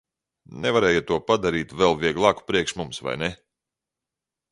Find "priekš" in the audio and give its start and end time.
2.47-2.75